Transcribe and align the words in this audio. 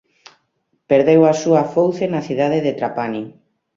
Perdeu 0.89 1.21
a 1.31 1.33
súa 1.41 1.63
fouce 1.73 2.05
na 2.13 2.21
cidade 2.27 2.59
de 2.65 2.71
Trapani. 2.79 3.23